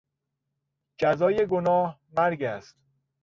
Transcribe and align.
جزای 0.97 1.45
گناه، 1.47 1.99
مرگ 2.17 2.43
است. 2.43 2.75